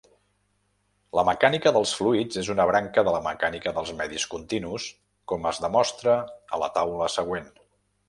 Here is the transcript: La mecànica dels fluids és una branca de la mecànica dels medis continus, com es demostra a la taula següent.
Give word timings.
La 1.19 1.25
mecànica 1.27 1.73
dels 1.75 1.91
fluids 1.99 2.39
és 2.43 2.49
una 2.55 2.65
branca 2.71 3.05
de 3.09 3.15
la 3.17 3.21
mecànica 3.29 3.75
dels 3.77 3.95
medis 4.01 4.27
continus, 4.35 4.91
com 5.35 5.49
es 5.55 5.65
demostra 5.69 6.21
a 6.59 6.65
la 6.67 6.75
taula 6.81 7.17
següent. 7.21 7.51